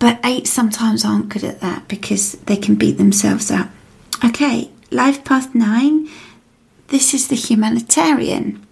but 0.03 0.19
eight 0.25 0.47
sometimes 0.47 1.05
aren't 1.05 1.29
good 1.29 1.45
at 1.45 1.61
that 1.61 1.87
because 1.87 2.33
they 2.33 2.57
can 2.57 2.75
beat 2.75 2.97
themselves 2.97 3.49
up. 3.49 3.69
Okay, 4.21 4.69
life 4.91 5.23
path 5.23 5.55
nine. 5.55 6.09
This 6.87 7.13
is 7.13 7.29
the 7.29 7.37
humanitarian. 7.37 8.67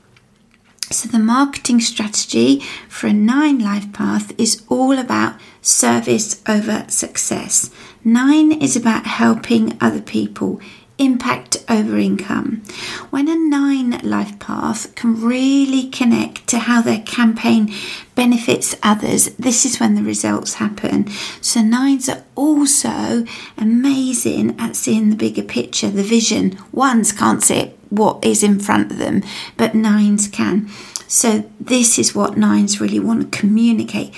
So, 0.90 1.08
the 1.08 1.20
marketing 1.20 1.80
strategy 1.80 2.60
for 2.90 3.08
a 3.08 3.14
nine 3.14 3.60
life 3.60 3.94
path 3.94 4.38
is 4.38 4.62
all 4.68 5.00
about 5.00 5.40
service 5.62 6.44
over 6.50 6.84
success. 6.90 7.70
Nine 8.04 8.52
is 8.52 8.76
about 8.76 9.06
helping 9.06 9.78
other 9.80 10.02
people, 10.02 10.60
impact 11.02 11.58
over 11.68 11.98
income. 11.98 12.62
When 13.10 13.28
a 13.28 13.36
nine 13.36 14.00
life 14.04 14.38
path 14.40 14.94
can 14.96 15.20
really 15.22 15.90
connect 15.90 16.48
to 16.48 16.60
how 16.60 16.82
their 16.82 17.02
campaign 17.02 17.74
benefits 18.16 18.76
others, 18.84 19.26
this 19.36 19.66
is 19.66 19.80
when 19.80 19.96
the 19.96 20.04
results 20.04 20.56
happen. 20.56 21.10
So, 21.42 21.62
nines 21.62 22.08
are 22.08 22.24
also 22.36 23.26
amazing 23.58 24.60
at 24.60 24.76
seeing 24.76 25.10
the 25.10 25.16
bigger 25.16 25.44
picture, 25.44 25.90
the 25.90 26.04
vision. 26.04 26.58
Ones 26.72 27.12
can't 27.12 27.44
see 27.44 27.74
what 27.90 28.24
is 28.24 28.44
in 28.44 28.60
front 28.60 28.92
of 28.92 29.00
them, 29.00 29.24
but 29.58 29.74
nines 29.74 30.28
can. 30.28 30.70
So, 31.08 31.50
this 31.60 31.98
is 31.98 32.14
what 32.14 32.38
nines 32.38 32.80
really 32.80 33.00
want 33.00 33.32
to 33.32 33.40
communicate, 33.40 34.14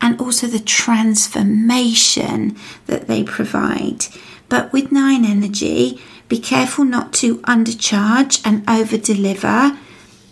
and 0.00 0.20
also 0.20 0.46
the 0.46 0.60
transformation 0.60 2.56
that 2.86 3.06
they 3.06 3.24
provide. 3.24 4.04
But 4.48 4.72
with 4.72 4.92
nine 4.92 5.24
energy, 5.24 6.00
be 6.28 6.38
careful 6.38 6.84
not 6.84 7.12
to 7.14 7.38
undercharge 7.38 8.40
and 8.44 8.68
over 8.68 8.96
deliver. 8.96 9.78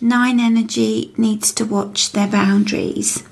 Nine 0.01 0.39
Energy 0.39 1.13
needs 1.17 1.53
to 1.53 1.65
watch 1.65 2.11
their 2.11 2.27
boundaries. 2.27 3.23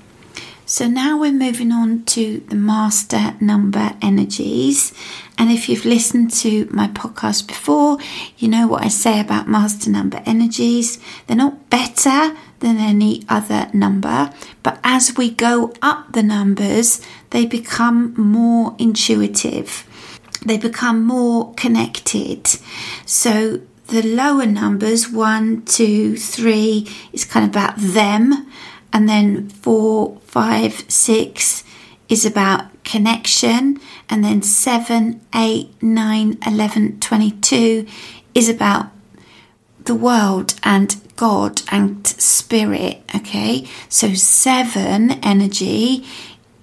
So 0.66 0.88
now 0.88 1.20
we're 1.20 1.30
moving 1.30 1.72
on 1.72 2.04
to 2.04 2.40
the 2.48 2.56
master 2.56 3.36
number 3.38 3.94
energies. 4.00 4.94
And 5.36 5.50
if 5.50 5.68
you've 5.68 5.84
listened 5.84 6.32
to 6.34 6.66
my 6.72 6.88
podcast 6.88 7.46
before, 7.46 7.98
you 8.38 8.48
know 8.48 8.66
what 8.66 8.82
I 8.82 8.88
say 8.88 9.20
about 9.20 9.46
master 9.46 9.90
number 9.90 10.22
energies. 10.24 10.98
They're 11.26 11.36
not 11.36 11.68
better 11.68 12.34
than 12.60 12.78
any 12.78 13.24
other 13.28 13.68
number, 13.74 14.32
but 14.62 14.80
as 14.82 15.18
we 15.18 15.30
go 15.30 15.74
up 15.82 16.12
the 16.12 16.22
numbers, 16.22 17.02
they 17.28 17.44
become 17.44 18.14
more 18.16 18.74
intuitive 18.78 19.86
they 20.44 20.58
become 20.58 21.02
more 21.04 21.54
connected. 21.54 22.46
So 23.06 23.60
the 23.88 24.02
lower 24.02 24.46
numbers, 24.46 25.10
one, 25.10 25.62
two, 25.64 26.16
three, 26.16 26.88
is 27.12 27.24
kind 27.24 27.44
of 27.44 27.50
about 27.50 27.76
them, 27.76 28.46
and 28.92 29.08
then 29.08 29.48
four, 29.48 30.18
five, 30.26 30.84
six 30.90 31.64
is 32.08 32.26
about 32.26 32.84
connection, 32.84 33.80
and 34.08 34.22
then 34.22 34.42
seven, 34.42 35.20
eight, 35.34 35.70
nine, 35.82 36.38
eleven, 36.46 37.00
twenty-two 37.00 37.86
is 38.34 38.48
about 38.48 38.86
the 39.84 39.94
world 39.94 40.54
and 40.62 40.96
God 41.16 41.62
and 41.70 42.06
spirit. 42.06 43.02
Okay, 43.14 43.66
so 43.88 44.14
seven 44.14 45.12
energy 45.22 46.04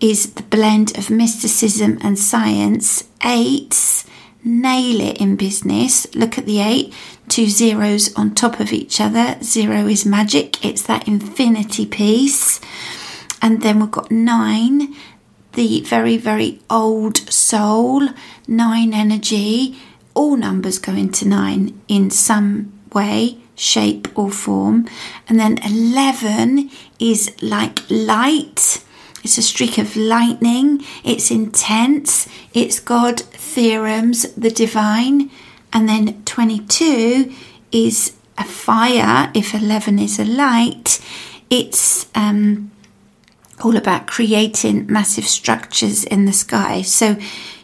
is 0.01 0.33
the 0.33 0.43
blend 0.43 0.97
of 0.97 1.09
mysticism 1.11 1.99
and 2.01 2.17
science. 2.17 3.07
Eights 3.23 4.05
nail 4.43 4.99
it 4.99 5.21
in 5.21 5.35
business. 5.35 6.13
Look 6.15 6.37
at 6.37 6.45
the 6.45 6.59
eight, 6.59 6.93
two 7.29 7.47
zeros 7.47 8.13
on 8.15 8.33
top 8.33 8.59
of 8.59 8.73
each 8.73 8.99
other. 8.99 9.37
Zero 9.43 9.87
is 9.87 10.05
magic, 10.05 10.65
it's 10.65 10.81
that 10.83 11.07
infinity 11.07 11.85
piece. 11.85 12.59
And 13.41 13.61
then 13.61 13.79
we've 13.79 13.91
got 13.91 14.11
nine, 14.11 14.95
the 15.53 15.81
very, 15.81 16.17
very 16.17 16.59
old 16.69 17.17
soul, 17.31 18.09
nine 18.47 18.93
energy. 18.93 19.77
All 20.13 20.35
numbers 20.35 20.79
go 20.79 20.93
into 20.93 21.27
nine 21.27 21.79
in 21.87 22.09
some 22.09 22.73
way, 22.93 23.37
shape, 23.55 24.07
or 24.17 24.31
form. 24.31 24.87
And 25.29 25.39
then 25.39 25.59
11 25.63 26.69
is 26.99 27.31
like 27.41 27.79
light 27.89 28.83
it's 29.23 29.37
a 29.37 29.41
streak 29.41 29.77
of 29.77 29.95
lightning. 29.95 30.83
It's 31.03 31.31
intense. 31.31 32.27
It's 32.53 32.79
God, 32.79 33.19
theorems, 33.19 34.33
the 34.33 34.49
divine. 34.49 35.29
And 35.73 35.87
then 35.87 36.23
22 36.23 37.33
is 37.71 38.13
a 38.37 38.43
fire. 38.43 39.31
If 39.33 39.53
11 39.53 39.99
is 39.99 40.19
a 40.19 40.25
light, 40.25 40.99
it's 41.49 42.07
um, 42.15 42.71
all 43.63 43.77
about 43.77 44.07
creating 44.07 44.91
massive 44.91 45.25
structures 45.25 46.03
in 46.03 46.25
the 46.25 46.33
sky. 46.33 46.81
So, 46.81 47.17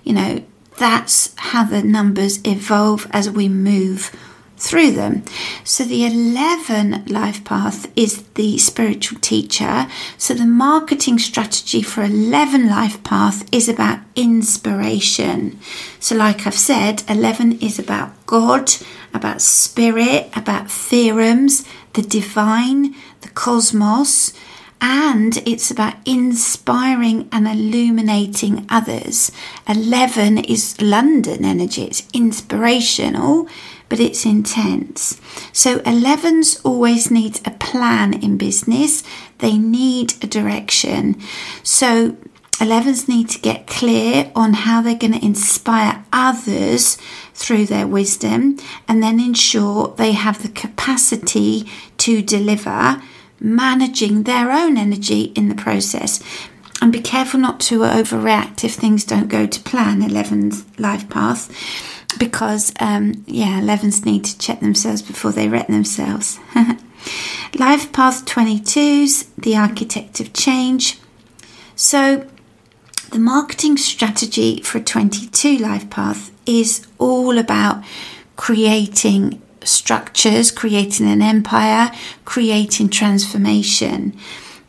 you 0.03 0.13
know, 0.13 0.43
that's 0.77 1.33
how 1.37 1.63
the 1.63 1.81
numbers 1.81 2.39
evolve 2.45 3.07
as 3.11 3.29
we 3.29 3.49
move 3.49 4.15
through 4.57 4.91
them. 4.91 5.23
So 5.63 5.83
the 5.83 6.05
11 6.05 7.05
life 7.05 7.43
path 7.45 7.91
is 7.95 8.23
the 8.33 8.57
spiritual 8.57 9.19
teacher. 9.19 9.87
So 10.17 10.33
the 10.33 10.45
marketing 10.45 11.19
strategy 11.19 11.81
for 11.81 12.03
11 12.03 12.67
life 12.67 13.03
path 13.03 13.47
is 13.53 13.69
about 13.69 13.99
inspiration. 14.15 15.59
So, 15.99 16.15
like 16.15 16.45
I've 16.47 16.55
said, 16.55 17.03
11 17.07 17.59
is 17.59 17.79
about 17.79 18.25
God, 18.25 18.71
about 19.13 19.41
spirit, 19.41 20.29
about 20.35 20.69
theorems, 20.69 21.63
the 21.93 22.01
divine, 22.01 22.95
the 23.21 23.29
cosmos. 23.29 24.33
And 24.79 25.37
it's 25.47 25.71
about 25.71 25.95
inspiring 26.05 27.27
and 27.31 27.47
illuminating 27.47 28.67
others. 28.69 29.31
11 29.67 30.37
is 30.39 30.79
London 30.79 31.43
energy, 31.43 31.85
it's 31.85 32.07
inspirational 32.13 33.47
but 33.89 33.99
it's 33.99 34.25
intense. 34.25 35.19
So 35.53 35.79
11s 35.79 36.61
always 36.63 37.09
need 37.09 37.39
a 37.45 37.51
plan 37.51 38.13
in 38.21 38.37
business. 38.37 39.03
They 39.39 39.57
need 39.57 40.13
a 40.23 40.27
direction. 40.27 41.19
So 41.63 42.17
11s 42.59 43.07
need 43.07 43.29
to 43.29 43.39
get 43.39 43.67
clear 43.67 44.31
on 44.35 44.53
how 44.53 44.81
they're 44.81 44.95
going 44.95 45.13
to 45.13 45.23
inspire 45.25 46.03
others 46.11 46.97
through 47.35 47.67
their 47.67 47.85
wisdom 47.85 48.57
and 48.87 49.03
then 49.03 49.19
ensure 49.19 49.93
they 49.97 50.13
have 50.13 50.41
the 50.41 50.49
capacity 50.49 51.69
to 51.97 52.23
deliver, 52.23 53.01
managing 53.39 54.23
their 54.23 54.51
own 54.51 54.75
energy 54.75 55.25
in 55.35 55.49
the 55.49 55.55
process. 55.55 56.19
And 56.81 56.91
be 56.91 57.01
careful 57.01 57.39
not 57.39 57.59
to 57.61 57.79
overreact 57.79 58.63
if 58.63 58.73
things 58.73 59.03
don't 59.03 59.29
go 59.29 59.45
to 59.45 59.59
plan, 59.61 60.01
11's 60.01 60.65
life 60.79 61.07
path, 61.09 61.51
because, 62.17 62.73
um, 62.79 63.23
yeah, 63.27 63.59
11s 63.59 64.05
need 64.05 64.25
to 64.25 64.37
check 64.37 64.59
themselves 64.59 65.01
before 65.01 65.31
they 65.31 65.47
wreck 65.47 65.67
themselves. 65.67 66.39
life 67.55 67.91
path 67.91 68.25
22s, 68.25 69.27
the 69.37 69.55
architect 69.55 70.19
of 70.19 70.33
change. 70.33 70.99
So, 71.75 72.27
the 73.11 73.19
marketing 73.19 73.77
strategy 73.77 74.61
for 74.61 74.79
a 74.79 74.83
22 74.83 75.57
life 75.57 75.89
path 75.89 76.31
is 76.45 76.85
all 76.97 77.37
about 77.37 77.83
creating 78.35 79.41
structures, 79.63 80.51
creating 80.51 81.07
an 81.07 81.21
empire, 81.21 81.91
creating 82.25 82.89
transformation. 82.89 84.17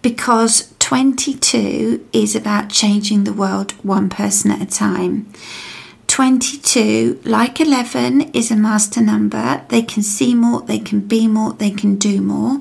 Because 0.02 0.74
22 0.78 2.06
is 2.12 2.36
about 2.36 2.70
changing 2.70 3.24
the 3.24 3.32
world 3.32 3.72
one 3.84 4.08
person 4.08 4.50
at 4.50 4.62
a 4.62 4.66
time. 4.66 5.30
22, 6.08 7.20
like 7.24 7.60
11, 7.60 8.22
is 8.32 8.50
a 8.50 8.56
master 8.56 9.00
number. 9.00 9.62
They 9.68 9.82
can 9.82 10.02
see 10.02 10.34
more, 10.34 10.62
they 10.62 10.78
can 10.78 11.00
be 11.00 11.28
more, 11.28 11.52
they 11.52 11.70
can 11.70 11.96
do 11.96 12.20
more. 12.20 12.60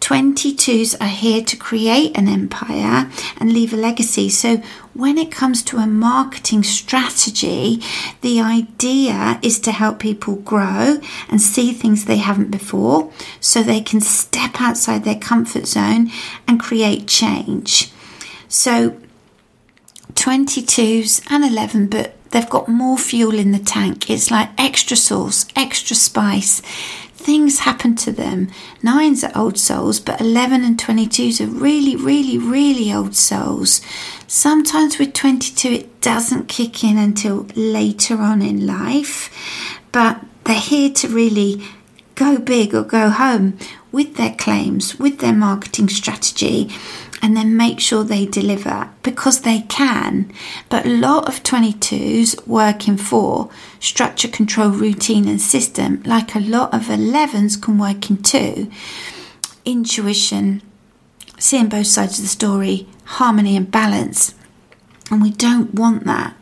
22s 0.00 0.98
are 1.02 1.08
here 1.08 1.42
to 1.44 1.56
create 1.56 2.16
an 2.16 2.28
empire 2.28 3.10
and 3.38 3.52
leave 3.52 3.74
a 3.74 3.76
legacy. 3.76 4.30
So, 4.30 4.62
when 4.94 5.18
it 5.18 5.30
comes 5.30 5.62
to 5.64 5.76
a 5.76 5.86
marketing 5.86 6.62
strategy, 6.62 7.82
the 8.22 8.40
idea 8.40 9.38
is 9.42 9.60
to 9.60 9.72
help 9.72 9.98
people 9.98 10.36
grow 10.36 10.98
and 11.28 11.42
see 11.42 11.72
things 11.72 12.04
they 12.04 12.16
haven't 12.16 12.50
before 12.50 13.12
so 13.38 13.62
they 13.62 13.80
can 13.80 14.00
step 14.00 14.60
outside 14.62 15.04
their 15.04 15.18
comfort 15.18 15.66
zone 15.66 16.10
and 16.46 16.58
create 16.58 17.06
change. 17.06 17.92
So, 18.48 18.96
22s 20.14 21.22
and 21.30 21.44
11, 21.44 21.88
but 21.88 22.16
they've 22.30 22.48
got 22.48 22.68
more 22.68 22.98
fuel 22.98 23.38
in 23.38 23.52
the 23.52 23.58
tank. 23.58 24.10
It's 24.10 24.30
like 24.30 24.50
extra 24.58 24.96
sauce, 24.96 25.46
extra 25.56 25.96
spice 25.96 26.62
things 27.18 27.58
happen 27.58 27.94
to 27.96 28.12
them. 28.12 28.48
Nines 28.82 29.22
are 29.24 29.32
old 29.34 29.58
souls, 29.58 30.00
but 30.00 30.20
11 30.20 30.64
and 30.64 30.78
22s 30.78 31.44
are 31.44 31.50
really, 31.50 31.96
really, 31.96 32.38
really 32.38 32.90
old 32.90 33.14
souls. 33.16 33.82
Sometimes 34.26 34.98
with 34.98 35.12
22, 35.12 35.68
it 35.68 36.00
doesn't 36.00 36.48
kick 36.48 36.82
in 36.82 36.96
until 36.96 37.46
later 37.54 38.16
on 38.18 38.40
in 38.40 38.66
life, 38.66 39.30
but 39.92 40.24
they're 40.44 40.56
here 40.56 40.90
to 40.90 41.08
really 41.08 41.62
go 42.14 42.38
big 42.38 42.74
or 42.74 42.82
go 42.82 43.10
home 43.10 43.58
with 43.92 44.16
their 44.16 44.34
claims, 44.34 44.98
with 44.98 45.18
their 45.18 45.34
marketing 45.34 45.88
strategy, 45.88 46.70
and 47.20 47.36
then 47.36 47.56
make 47.56 47.80
sure 47.80 48.04
they 48.04 48.26
deliver 48.26 48.90
because 49.02 49.40
they 49.40 49.60
can. 49.62 50.32
But 50.68 50.86
a 50.86 50.90
lot 50.90 51.28
of 51.28 51.42
22s 51.42 52.46
work 52.46 52.88
in 52.88 52.96
four 52.96 53.50
structure, 53.80 54.28
control, 54.28 54.70
routine, 54.70 55.28
and 55.28 55.40
system, 55.40 56.02
like 56.04 56.34
a 56.34 56.40
lot 56.40 56.72
of 56.74 56.82
11s 56.82 57.60
can 57.60 57.78
work 57.78 58.10
in 58.10 58.22
two 58.22 58.70
intuition, 59.64 60.62
seeing 61.38 61.68
both 61.68 61.86
sides 61.86 62.18
of 62.18 62.24
the 62.24 62.28
story, 62.28 62.88
harmony, 63.04 63.56
and 63.56 63.70
balance. 63.70 64.34
And 65.10 65.22
we 65.22 65.30
don't 65.30 65.74
want 65.74 66.04
that. 66.04 66.34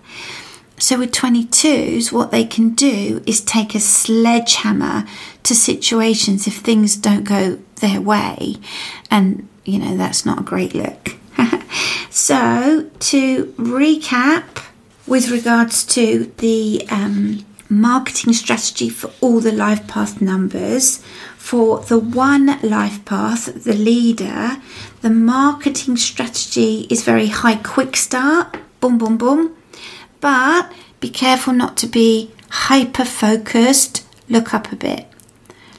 So, 0.79 0.99
with 0.99 1.13
22s, 1.13 2.13
what 2.13 2.31
they 2.31 2.45
can 2.45 2.71
do 2.71 3.23
is 3.27 3.41
take 3.41 3.75
a 3.75 3.81
sledgehammer 3.81 5.07
to 5.43 5.55
situations 5.55 6.47
if 6.47 6.57
things 6.57 6.97
don't 6.97 7.25
go 7.25 7.59
their 7.77 8.01
way. 8.01 8.57
And 9.11 9.49
you 9.67 9.79
know, 9.79 9.97
that's 9.97 10.25
not 10.25 10.41
a 10.41 10.43
great 10.43 10.75
look. 10.75 11.17
so, 12.11 12.89
to 12.99 13.47
recap 13.59 14.65
with 15.07 15.29
regards 15.29 15.85
to 15.85 16.33
the 16.39 16.87
um, 16.91 17.45
marketing 17.69 18.33
strategy 18.33 18.89
for 18.89 19.11
all 19.21 19.41
the 19.41 19.53
life 19.53 19.87
path 19.89 20.21
numbers, 20.21 20.99
for 21.37 21.81
the 21.81 21.99
one 21.99 22.59
life 22.63 23.05
path, 23.05 23.65
the 23.65 23.75
leader, 23.75 24.57
the 25.03 25.11
marketing 25.11 25.97
strategy 25.97 26.87
is 26.91 27.05
very 27.05 27.27
high 27.27 27.57
quick 27.57 27.97
start, 27.97 28.57
boom, 28.81 28.99
boom, 28.99 29.17
boom. 29.17 29.57
But 30.21 30.73
be 31.01 31.09
careful 31.09 31.53
not 31.53 31.77
to 31.79 31.87
be 31.87 32.33
hyper 32.51 33.05
focused, 33.05 34.07
look 34.29 34.55
up 34.55 34.73
a 34.73 34.77
bit. 34.77 35.07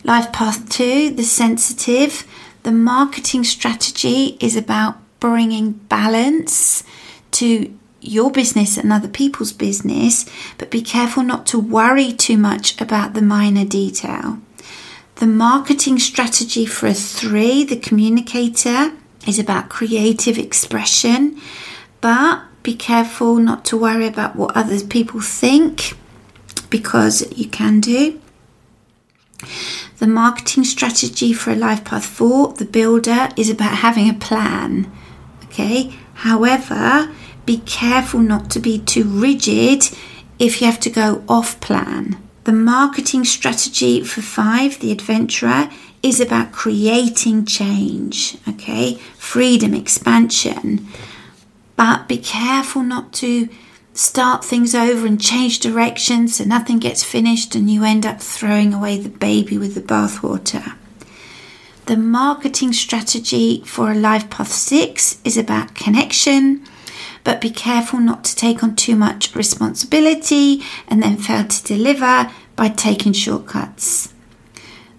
Life 0.04 0.32
path 0.32 0.70
two, 0.70 1.10
the 1.10 1.24
sensitive, 1.24 2.26
the 2.68 2.74
marketing 2.74 3.46
strategy 3.46 4.36
is 4.42 4.58
about 4.58 4.98
bringing 5.22 5.72
balance 5.72 6.84
to 7.32 7.74
your 8.02 8.30
business 8.30 8.76
and 8.76 8.92
other 8.92 9.08
people's 9.08 9.54
business, 9.54 10.30
but 10.58 10.70
be 10.70 10.82
careful 10.82 11.24
not 11.24 11.46
to 11.46 11.58
worry 11.58 12.12
too 12.12 12.38
much 12.38 12.82
about 12.82 13.14
the 13.14 13.22
minor 13.22 13.64
detail. 13.64 14.40
The 15.16 15.28
marketing 15.28 15.98
strategy 16.00 16.66
for 16.66 16.88
a 16.88 16.94
three, 16.94 17.64
the 17.64 17.78
communicator, 17.78 18.92
is 19.26 19.40
about 19.40 19.70
creative 19.70 20.38
expression, 20.38 21.40
but 22.02 22.42
be 22.64 22.76
careful 22.76 23.38
not 23.38 23.64
to 23.64 23.78
worry 23.78 24.08
about 24.08 24.36
what 24.36 24.58
other 24.58 24.86
people 24.86 25.22
think 25.22 25.94
because 26.70 27.32
you 27.32 27.48
can 27.48 27.80
do. 27.80 28.20
The 30.00 30.08
marketing 30.08 30.64
strategy 30.64 31.34
for 31.34 31.52
a 31.52 31.56
life 31.56 31.84
path 31.84 32.06
4, 32.06 32.54
the 32.54 32.66
builder, 32.66 33.30
is 33.36 33.50
about 33.50 33.78
having 33.78 34.10
a 34.10 34.14
plan. 34.14 34.92
Okay, 35.46 35.96
however, 36.16 37.12
be 37.46 37.60
careful 37.60 38.20
not 38.20 38.50
to 38.52 38.60
be 38.60 38.80
too 38.80 39.04
rigid 39.04 39.90
if 40.38 40.62
you 40.62 40.68
have 40.68 40.80
to 40.82 40.90
go 40.90 41.24
off 41.28 41.60
plan. 41.60 42.18
The 42.44 42.52
marketing 42.54 43.26
strategy 43.26 44.04
for 44.04 44.22
5, 44.22 44.80
the 44.80 44.92
adventurer, 44.92 45.70
is 46.04 46.22
about 46.22 46.52
creating 46.52 47.46
change, 47.46 48.38
okay, 48.48 48.96
freedom, 49.18 49.74
expansion. 49.74 50.88
But 51.76 52.08
be 52.08 52.18
careful 52.18 52.84
not 52.84 53.14
to 53.14 53.50
start 53.98 54.46
things 54.46 54.76
over 54.76 55.08
and 55.08 55.20
change 55.20 55.60
direction 55.60 56.28
so 56.28 56.44
nothing 56.44 56.78
gets 56.78 57.04
finished 57.04 57.56
and 57.56 57.70
you 57.70 57.84
end 57.84 58.06
up 58.06 58.22
throwing 58.22 58.74
away 58.74 59.00
the 59.00 59.10
baby 59.10 59.58
with 59.58 59.74
the 59.74 59.82
bathwater. 59.82 60.76
The 61.88 61.98
marketing 61.98 62.74
strategy 62.74 63.64
for 63.66 63.92
a 63.92 63.96
life 63.96 64.30
path 64.30 64.52
6 64.52 65.20
is 65.24 65.38
about 65.38 65.74
connection, 65.74 66.64
but 67.24 67.42
be 67.42 67.50
careful 67.50 68.00
not 68.00 68.24
to 68.26 68.36
take 68.36 68.62
on 68.62 68.76
too 68.76 68.96
much 68.96 69.34
responsibility 69.36 70.62
and 70.88 71.02
then 71.02 71.18
fail 71.18 71.46
to 71.48 71.64
deliver 71.64 72.32
by 72.56 72.70
taking 72.70 73.14
shortcuts. 73.14 74.14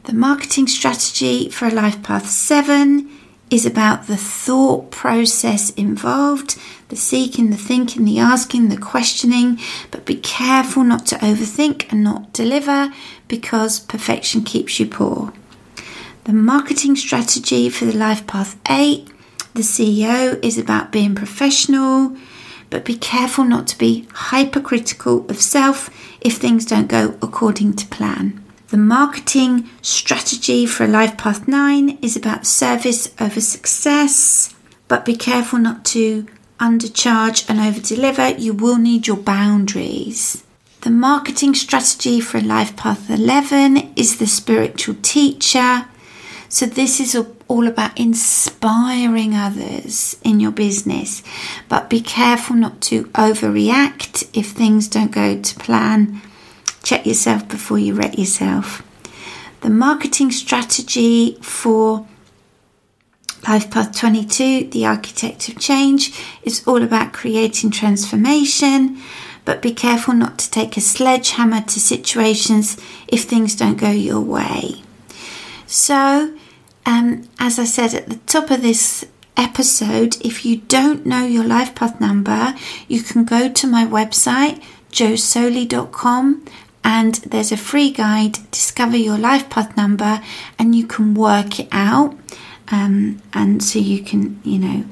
The 0.04 0.14
marketing 0.14 0.66
strategy 0.66 1.50
for 1.50 1.66
a 1.66 1.70
life 1.70 2.02
path 2.02 2.26
7 2.26 3.08
is 3.50 3.64
about 3.64 4.06
the 4.06 4.16
thought 4.16 4.90
process 4.90 5.70
involved, 5.70 6.58
the 6.88 6.96
seeking, 6.96 7.50
the 7.50 7.56
thinking, 7.56 8.04
the 8.04 8.18
asking, 8.18 8.68
the 8.68 8.76
questioning, 8.76 9.58
but 9.90 10.06
be 10.06 10.16
careful 10.16 10.84
not 10.84 11.06
to 11.06 11.16
overthink 11.16 11.90
and 11.90 12.02
not 12.02 12.32
deliver 12.32 12.92
because 13.28 13.80
perfection 13.80 14.42
keeps 14.42 14.80
you 14.80 14.86
poor. 14.86 15.32
The 16.24 16.32
marketing 16.32 16.96
strategy 16.96 17.68
for 17.68 17.84
the 17.84 17.96
Life 17.96 18.26
Path 18.26 18.58
8, 18.68 19.08
the 19.54 19.62
CEO, 19.62 20.42
is 20.44 20.58
about 20.58 20.92
being 20.92 21.14
professional, 21.14 22.16
but 22.70 22.84
be 22.84 22.96
careful 22.96 23.44
not 23.44 23.66
to 23.68 23.78
be 23.78 24.06
hypercritical 24.12 25.26
of 25.30 25.40
self 25.40 25.90
if 26.20 26.36
things 26.36 26.64
don't 26.66 26.88
go 26.88 27.16
according 27.22 27.74
to 27.74 27.86
plan. 27.86 28.42
The 28.68 28.76
marketing 28.76 29.68
strategy 29.80 30.66
for 30.66 30.84
a 30.84 30.88
Life 30.88 31.16
Path 31.16 31.48
9 31.48 31.98
is 32.02 32.16
about 32.16 32.46
service 32.46 33.14
over 33.18 33.40
success, 33.40 34.54
but 34.88 35.06
be 35.06 35.16
careful 35.16 35.58
not 35.58 35.86
to 35.86 36.26
undercharge 36.58 37.48
and 37.48 37.58
overdeliver. 37.58 38.38
You 38.38 38.52
will 38.52 38.76
need 38.76 39.06
your 39.06 39.16
boundaries. 39.16 40.44
The 40.82 40.90
marketing 40.90 41.54
strategy 41.54 42.20
for 42.20 42.40
Life 42.40 42.76
Path 42.76 43.10
11 43.10 43.94
is 43.96 44.18
the 44.18 44.26
spiritual 44.26 44.96
teacher. 45.02 45.86
So, 46.48 46.66
this 46.66 47.00
is 47.00 47.16
all 47.48 47.66
about 47.66 47.98
inspiring 47.98 49.34
others 49.34 50.16
in 50.22 50.40
your 50.40 50.52
business, 50.52 51.22
but 51.68 51.90
be 51.90 52.00
careful 52.00 52.56
not 52.56 52.80
to 52.82 53.04
overreact 53.08 54.28
if 54.32 54.50
things 54.50 54.88
don't 54.88 55.10
go 55.10 55.40
to 55.40 55.54
plan 55.56 56.22
check 56.88 57.04
yourself 57.04 57.46
before 57.48 57.78
you 57.78 57.94
wreck 57.94 58.16
yourself. 58.18 58.82
The 59.60 59.68
marketing 59.68 60.30
strategy 60.32 61.36
for 61.42 62.06
Life 63.48 63.70
Path 63.70 63.96
22, 63.96 64.68
the 64.72 64.84
architect 64.84 65.48
of 65.48 65.58
change, 65.58 66.12
is 66.42 66.62
all 66.66 66.82
about 66.82 67.14
creating 67.14 67.70
transformation, 67.70 68.98
but 69.46 69.62
be 69.62 69.72
careful 69.72 70.12
not 70.12 70.38
to 70.40 70.50
take 70.50 70.76
a 70.76 70.82
sledgehammer 70.82 71.62
to 71.62 71.80
situations 71.80 72.76
if 73.06 73.24
things 73.24 73.56
don't 73.56 73.78
go 73.78 73.90
your 73.90 74.20
way. 74.20 74.82
So, 75.66 76.36
um, 76.84 77.26
as 77.38 77.58
I 77.58 77.64
said 77.64 77.94
at 77.94 78.10
the 78.10 78.20
top 78.26 78.50
of 78.50 78.60
this 78.60 79.06
episode, 79.34 80.20
if 80.22 80.44
you 80.44 80.58
don't 80.58 81.06
know 81.06 81.24
your 81.24 81.44
life 81.44 81.74
path 81.74 81.98
number, 82.02 82.54
you 82.86 83.02
can 83.02 83.24
go 83.24 83.48
to 83.50 83.66
my 83.66 83.86
website, 83.86 84.62
josoley.com, 84.92 86.44
and 86.84 87.14
there's 87.14 87.52
a 87.52 87.56
free 87.56 87.92
guide, 87.92 88.38
Discover 88.50 88.98
Your 88.98 89.16
Life 89.16 89.48
Path 89.48 89.74
Number, 89.74 90.20
and 90.58 90.74
you 90.74 90.86
can 90.86 91.14
work 91.14 91.58
it 91.58 91.68
out. 91.72 92.14
Um, 92.70 93.22
and 93.32 93.62
so 93.62 93.78
you 93.78 94.02
can, 94.02 94.40
you 94.44 94.58
know, 94.58 94.84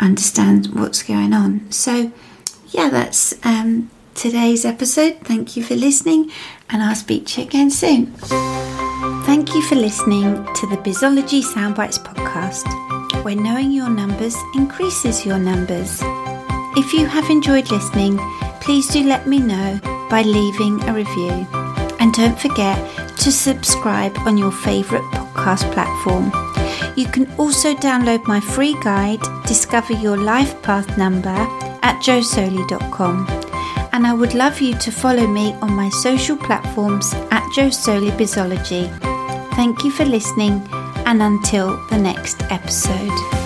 understand 0.00 0.68
what's 0.74 1.02
going 1.02 1.32
on. 1.32 1.70
So, 1.70 2.12
yeah, 2.68 2.90
that's 2.90 3.34
um, 3.44 3.90
today's 4.14 4.64
episode. 4.64 5.18
Thank 5.22 5.56
you 5.56 5.62
for 5.62 5.74
listening, 5.74 6.30
and 6.70 6.82
I'll 6.82 6.94
speak 6.94 7.26
to 7.26 7.40
you 7.40 7.46
again 7.46 7.70
soon. 7.70 8.12
Thank 9.24 9.54
you 9.54 9.62
for 9.62 9.74
listening 9.74 10.34
to 10.54 10.66
the 10.66 10.76
Bizology 10.76 11.42
Soundbites 11.42 11.98
podcast, 11.98 12.64
where 13.24 13.36
knowing 13.36 13.72
your 13.72 13.90
numbers 13.90 14.36
increases 14.54 15.26
your 15.26 15.38
numbers. 15.38 16.00
If 16.76 16.92
you 16.92 17.06
have 17.06 17.30
enjoyed 17.30 17.70
listening, 17.70 18.18
please 18.60 18.88
do 18.88 19.04
let 19.04 19.26
me 19.26 19.38
know 19.38 19.78
by 20.10 20.22
leaving 20.22 20.82
a 20.88 20.92
review. 20.92 21.46
And 22.00 22.12
don't 22.12 22.38
forget 22.38 22.76
to 23.18 23.32
subscribe 23.32 24.16
on 24.18 24.36
your 24.36 24.52
favourite 24.52 25.04
podcast 25.12 25.72
platform. 25.72 26.43
You 26.96 27.06
can 27.06 27.30
also 27.38 27.74
download 27.74 28.26
my 28.26 28.40
free 28.40 28.76
guide, 28.82 29.20
Discover 29.46 29.94
Your 29.94 30.16
Life 30.16 30.60
Path 30.62 30.96
Number, 30.96 31.36
at 31.82 32.00
josoley.com. 32.00 33.26
And 33.92 34.06
I 34.06 34.12
would 34.12 34.34
love 34.34 34.60
you 34.60 34.74
to 34.78 34.90
follow 34.90 35.26
me 35.26 35.54
on 35.54 35.72
my 35.72 35.88
social 35.88 36.36
platforms 36.36 37.14
at 37.30 37.42
Josoley 37.54 38.10
Bizology. 38.12 38.88
Thank 39.54 39.84
you 39.84 39.90
for 39.90 40.04
listening, 40.04 40.66
and 41.06 41.22
until 41.22 41.76
the 41.88 41.98
next 41.98 42.42
episode. 42.50 43.43